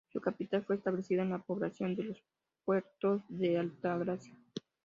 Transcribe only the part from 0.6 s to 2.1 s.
fue establecida en la población de